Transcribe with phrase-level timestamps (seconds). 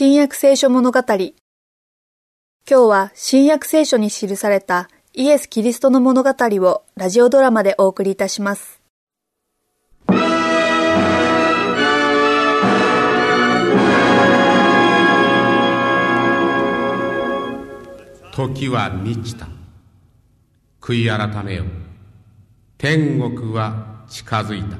[0.00, 1.00] 新約聖書物語。
[1.00, 1.32] 今
[2.68, 8.80] 日は新約聖書に記されたイエス・キリストの物語をラジオドラマでお送りいたします。
[18.30, 19.48] 時は満ちた。
[20.80, 21.64] 悔い改めよ。
[22.76, 24.76] 天国は近づいた。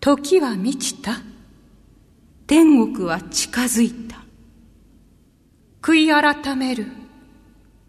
[0.00, 1.31] 時は満ちた。
[2.52, 4.22] 天国は近づいた。
[5.80, 6.86] 悔い改める。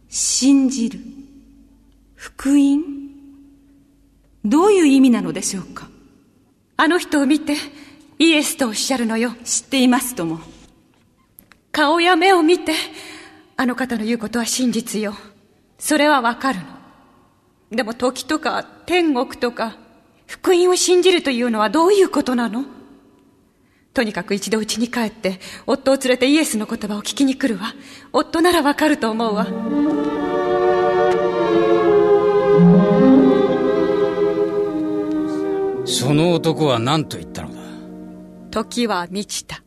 [0.07, 1.01] 信じる。
[2.15, 2.81] 福音
[4.45, 5.89] どういう意味なのでしょうか
[6.77, 7.57] あの人を見て、
[8.19, 9.33] イエスとおっしゃるのよ。
[9.43, 10.39] 知っていますとも。
[11.73, 12.71] 顔や目を見て、
[13.57, 15.13] あの方の言うことは真実よ。
[15.77, 16.65] それはわかるの。
[17.71, 19.75] でも時とか天国とか
[20.25, 22.63] 福音を信じるというのはどういうことなの？
[23.93, 27.75] とにかく一度家に帰って、夫を連れてイエスの言葉を聞きに来るわ。
[28.11, 29.45] 夫ならわかると思うわ。
[35.85, 37.61] その男は何と言ったのだ？
[38.49, 39.61] 時は満ちた。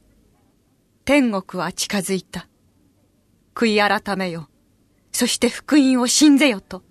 [1.04, 2.48] 天国は近づいた。
[3.54, 4.48] 悔い改めよ。
[5.12, 6.82] そして福音を信ぜよと。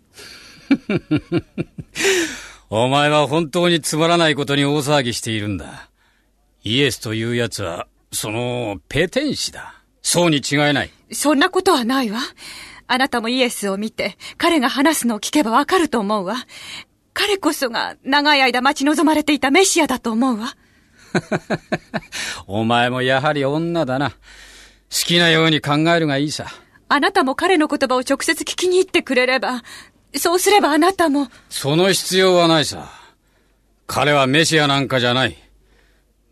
[2.70, 5.90] お前は本当につまらないことに大騒ぎしているんだ。
[6.66, 9.76] イエスという奴は、その、ペテン師だ。
[10.02, 10.92] そうに違いない。
[11.12, 12.20] そんなことはないわ。
[12.88, 16.38] あなたもイエスを見て、彼が話すのを聞けばわかると思うわ。
[17.14, 20.56] 彼こそが長い間待ち望まれていたメシアだと思うわ。
[22.48, 24.10] お前もやはり女だな。
[24.10, 24.16] 好
[24.90, 26.48] きなように考えるがいいさ。
[26.90, 29.64] あなたも彼の言葉を直接聞きに行ってくれれば、
[30.18, 31.30] そうすればあなたも。
[31.48, 32.90] その必要はないさ。
[33.86, 35.45] 彼はメシアなんかじゃない。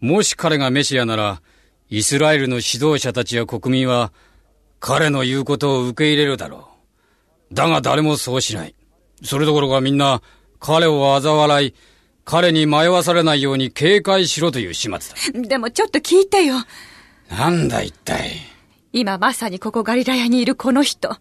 [0.04, 1.42] もし彼がメシアなら、
[1.90, 4.12] イスラエルの指導者たちや国民は、
[4.82, 6.68] 彼の言うことを受け入れるだろ
[7.50, 7.56] う。
[7.56, 8.76] だが誰もそうしない。
[9.23, 10.22] それどころかみんな、
[10.60, 11.73] 彼を嘲笑い、
[12.26, 15.48] 彼に迷わされないように警戒しろという始末だ。
[15.48, 16.56] でもちょっと聞いてよ。
[17.30, 18.42] なんだ一体。
[18.92, 21.16] 今まさにここガリラヤにいるこの人。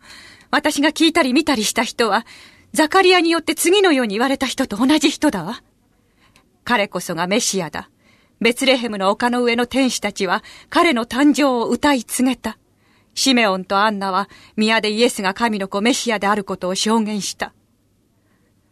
[0.51, 2.27] 私が聞いたり見たりした人は、
[2.73, 5.63] ザカリアによって次のように言われた人と同じ人だわ。
[6.65, 7.89] 彼こそがメシアだ。
[8.43, 12.59] ベツレヘムの丘の上の天使たちは彼の誕生を歌い告げた。
[13.15, 17.53] シメオンとアンナは宮でイエスが神の子メシアであることを証言した。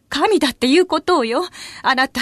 [0.09, 1.43] 神だっていうことをよ。
[1.83, 2.19] あなた。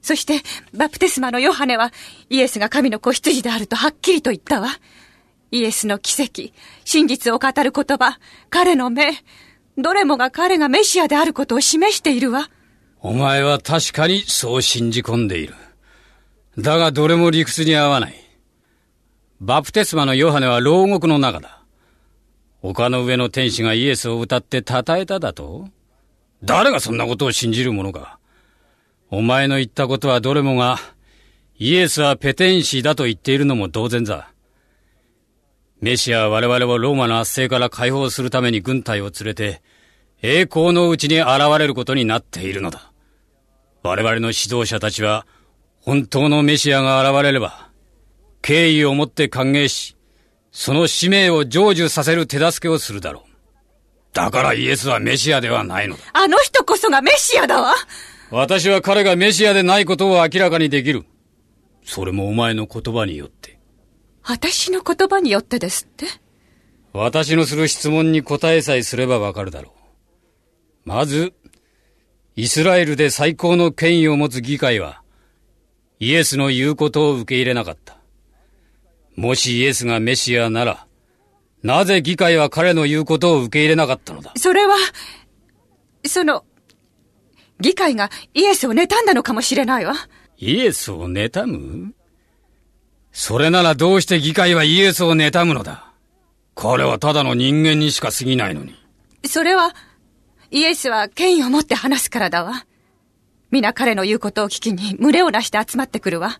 [0.00, 0.42] そして、
[0.72, 1.92] バプテスマのヨハネは
[2.30, 4.68] イエスが神の子羊であるとはっきりと言ったわ。
[5.50, 6.52] イエスの奇跡、
[6.84, 9.10] 真実を語る言葉、彼の目、
[9.76, 12.48] どれもが彼がメシアであることを示しているわ。
[13.00, 15.54] お前は確かにそう信じ込んでいる。
[16.58, 18.14] だがどれも理屈に合わない。
[19.40, 21.62] バプテスマのヨハネは牢獄の中だ。
[22.62, 25.68] 丘の上の天使がイエスを歌って称えただと
[26.42, 28.18] 誰がそんなことを信じるものか。
[29.10, 30.78] お前の言ったことはどれもが、
[31.58, 34.32] イエスはペテン師だと言っているのも同然だ。
[35.80, 39.62] メシアは我々をローマの圧政から解放するために軍隊を連れて、
[40.22, 41.28] 栄光のうちに現
[41.58, 42.92] れることになっているのだ。
[43.82, 45.26] 我々の指導者たちは、
[45.86, 47.70] 本当のメシアが現れれば、
[48.42, 49.96] 敬意を持って歓迎し、
[50.50, 53.30] その使命を成就させる手助けをするだろう。
[54.12, 56.02] だからイエスはメシアではないのだ。
[56.12, 57.72] あの人こそがメシアだわ
[58.32, 61.04] 私は彼がメシアでないことを明らかにできる。
[61.84, 63.56] それもお前の言葉によって。
[64.24, 66.06] 私の言葉によってですって
[66.92, 69.72] 私のする質問に答えさえすればわかるだろ
[70.84, 70.88] う。
[70.88, 71.32] まず、
[72.34, 75.02] イスラエルで最高の権威を持つ議会は、
[75.98, 77.96] イエスの言うことを受け入れなかった。
[79.16, 80.86] もしイエスがメシアなら、
[81.62, 84.32] なぜ議会は彼の言うことを受け入れなかったのだ？
[84.36, 84.76] それは、
[86.06, 86.44] その、
[87.58, 89.94] 議会がイエスを妬んだのかもしれないわ。
[90.36, 91.94] イエスを妬む？
[93.10, 95.90] それならどうして議会はイエスを妬むのだ？
[96.54, 98.74] 彼はただの人間にしか過ぎないのに。
[99.24, 99.74] それは、
[100.50, 102.66] イエスは権威を持って話すからだわ。
[103.50, 106.38] 皆彼の言うことを聞きに群れをなして集まってくるわ。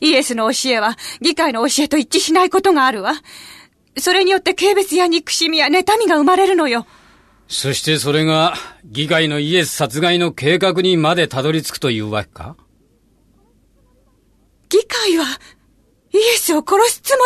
[0.00, 3.14] イエスの教えは議会の教えと一致しないことがあるわ。
[3.98, 6.86] それによって軽蔑や憎しみや妬みが生まれるのよ。
[7.48, 8.54] そしてそれが
[8.84, 12.56] 議会のイエス殺害の計画にまでたどり着くというわけか？
[14.68, 15.24] 議会は
[16.12, 17.24] イエスを殺すつも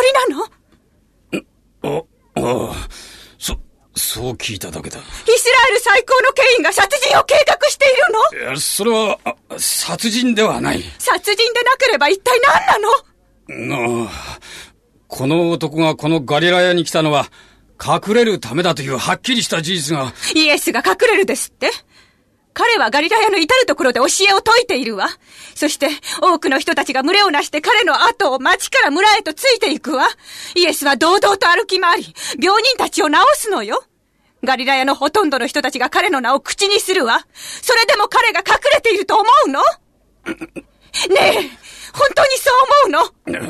[1.33, 1.47] りな
[1.93, 2.03] の？
[2.03, 2.05] あ、
[2.37, 2.84] ああ、そ、
[4.15, 4.99] そう聞いただけだ。
[4.99, 7.89] イスラエル最高の権威が殺人を計画してい
[8.39, 8.49] るの？
[8.49, 9.19] いや、それは、
[9.59, 10.85] 殺人ではない。
[10.99, 12.41] 殺人でなければ一体
[13.49, 14.09] 何なの？
[15.09, 17.27] この男がこのガリラヤに来たのは、
[17.85, 20.13] 隠れるためだというはっきりした事実が。
[20.37, 21.73] イエスが隠れるですって？
[22.53, 25.09] 彼はガリラヤの至るところで教えを説いているわ。
[25.57, 25.89] そして、
[26.23, 30.07] 多くの人たちが群れをなして彼の後を町から村へとついていくわ。
[30.55, 33.83] イエスは堂々と歩き回り、病人たちを治すのよ。
[34.45, 37.27] ガリラヤのほとんどの人たちが彼の名を口にするわ。
[37.63, 39.61] それでも彼が隠れていると思うの？
[41.11, 41.33] ねえ、
[41.93, 42.55] 本当にそう
[42.89, 42.99] 思
[43.37, 43.41] う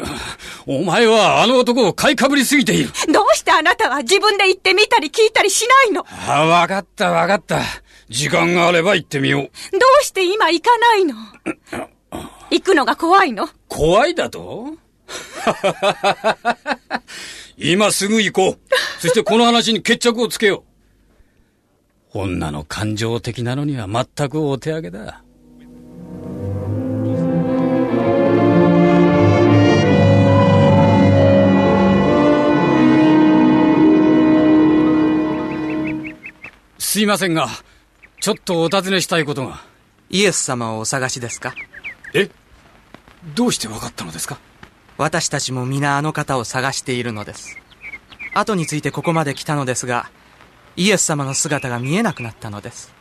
[0.66, 0.80] の？
[0.80, 2.90] お前はあの男を買いかぶりすぎている。
[3.12, 6.04] どうしてあなたは自分で行ってみたり聞いたりしないの？
[6.28, 7.60] ああ、わかったわかった。
[8.08, 9.42] 時間があれば行ってみよう。
[9.42, 9.48] ど
[10.00, 11.14] うして今行かないの？
[12.50, 13.48] 行くのが怖いの？
[13.68, 14.74] 怖いだと？
[17.56, 18.58] 今すぐ行こう。
[19.00, 20.70] そしてこの話に決着をつけよう。
[22.16, 25.24] 女の感情的なのには全くお手上げだ。
[36.78, 37.48] すいませんが、
[38.20, 39.60] ちょっとお尋ねしたいことが。
[40.08, 41.52] イエス様をお探しですか？
[42.14, 42.30] え？
[43.34, 44.38] どうして分かったのですか？
[44.98, 47.58] 私たちも皆あの方を探しているのです。
[48.34, 50.08] 後についてここまで来たのですが、
[50.76, 52.92] イエス様の姿が見えなくなったのです。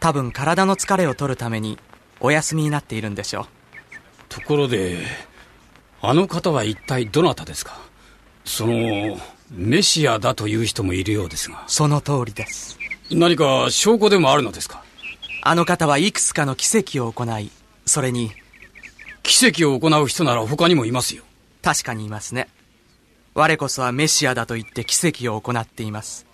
[0.00, 1.78] 多分体の疲れを取るために
[2.20, 3.46] お休みになっているんでしょう。
[4.28, 4.98] ところで、
[6.00, 7.78] あの方は一体どなたですか？
[8.44, 9.18] その、
[9.50, 11.64] メシアだという人もいるようですが。
[11.66, 12.78] その通りです。
[13.10, 14.82] 何か証拠でもあるのですか？
[15.42, 17.50] あの方はいくつかの奇跡を行い、
[17.86, 18.32] それに、
[19.22, 21.24] 奇跡を行う人なら他にもいますよ。
[21.62, 22.48] 確かにいますね。
[23.34, 26.26] 我こそはメシアだと言って奇跡を行っています。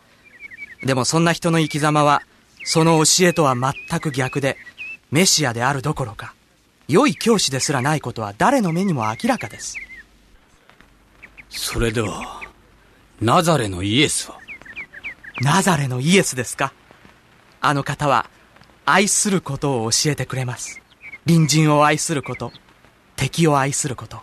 [0.84, 2.22] でもそんな人の生き様は、
[2.64, 4.56] その教えとは全く逆で、
[5.10, 6.34] メシアであるどころか、
[6.88, 9.76] 良い教師ですらないことは誰の目にも明らかです。
[11.48, 12.42] それでは、
[13.20, 14.38] ナザレのイエスは？
[15.40, 16.72] ナザレのイエスですか？
[17.60, 18.28] あの方は
[18.84, 20.80] 愛することを教えてくれます。
[21.26, 22.52] 隣人を愛すること、
[23.16, 24.20] 敵を愛すること、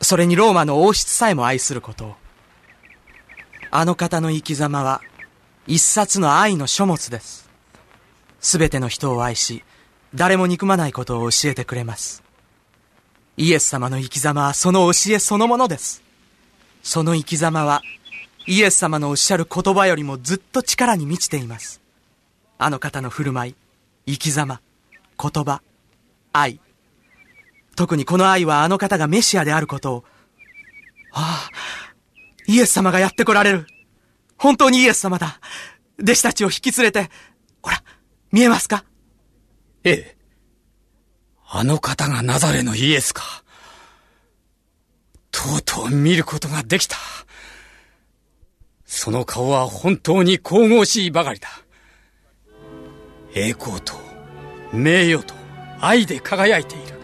[0.00, 2.14] それにローマの王室さえも愛することを。
[3.70, 5.02] あの方の生き様は
[5.66, 7.48] 一冊の愛の書物です。
[8.40, 9.62] すべての人を愛し、
[10.14, 12.22] 誰も憎まないことを教えてくれます。
[13.36, 16.02] イエス様の生き様はその教えそのものです。
[16.82, 17.82] その生き様は
[18.46, 21.80] イエス様のおっしゃる言葉よりもずっと力に満ちています。
[22.58, 23.54] あの方の振る舞い、
[24.06, 24.60] 生き様、
[25.18, 25.62] 言葉、
[26.32, 26.60] 愛。
[27.76, 30.04] 特にこの愛はあの方がメシアであることを、
[31.12, 31.50] ああ、
[32.46, 33.66] イエス様がやって来られる。
[34.42, 35.38] 本当にイエス様だ。
[36.02, 37.10] 弟子たちを引き連れて、
[37.62, 37.80] ほら、
[38.32, 38.84] 見えますか？
[39.84, 40.16] ええ。
[41.48, 43.22] あの方がナザレのイエスか。
[45.30, 46.96] とうとう見ることができた。
[48.84, 51.48] その顔は本当に神々しいばかりだ。
[53.36, 53.94] 栄光と
[54.72, 55.34] 名誉と
[55.80, 56.94] 愛で輝いている。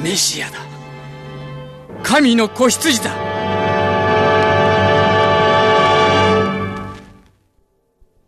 [0.00, 0.58] メシアだ。
[2.04, 3.43] 神の子羊だ。